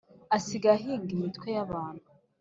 asigaye 0.35 0.75
ahinga 0.79 1.09
imitwe 1.17 1.47
y’abantu 1.55 2.05